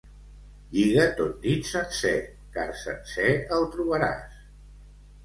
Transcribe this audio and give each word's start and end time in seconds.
Lliga 0.77 1.03
ton 1.19 1.35
dit 1.43 1.69
sencer, 1.71 2.13
car 2.55 2.65
sencer 2.85 3.29
el 3.59 3.69
trobaràs. 3.77 4.41